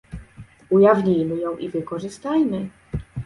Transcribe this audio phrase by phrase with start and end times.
[0.69, 2.69] Ujawnijmy ją i wykorzystajmy